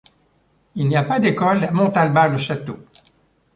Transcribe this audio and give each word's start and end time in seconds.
Il 0.73 0.87
n'y 0.87 0.95
a 0.95 1.03
pas 1.03 1.19
d'école 1.19 1.63
à 1.63 1.69
Montalba-le-Château. 1.71 2.79